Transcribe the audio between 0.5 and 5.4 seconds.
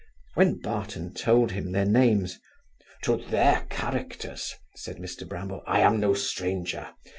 Barton told him their names, 'To their characters (said Mr